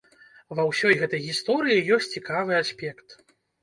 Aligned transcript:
Ва 0.59 0.63
ўсёй 0.71 0.97
гэтай 1.03 1.23
гісторыі 1.27 1.87
ёсць 1.99 2.13
цікавы 2.17 2.61
аспект. 2.65 3.07